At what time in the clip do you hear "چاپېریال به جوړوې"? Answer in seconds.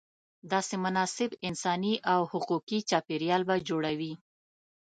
2.89-4.13